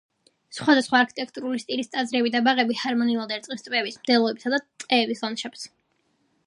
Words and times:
სხვადასხვა 0.59 0.97
არქიტექტურული 1.03 1.61
სტილის 1.63 1.91
ტაძრები 1.95 2.31
და 2.37 2.41
ბაღები 2.49 2.79
ჰარმონიულად 2.85 3.35
ერწყმის 3.37 3.65
ტბების, 3.67 4.01
მდელოების 4.05 4.53
და 4.57 4.63
ტყეების 4.85 5.25
ლანდშაფტს. 5.27 5.71